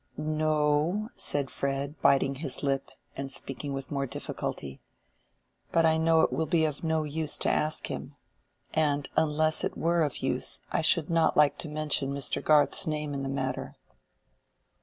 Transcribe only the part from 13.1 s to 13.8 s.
in the matter."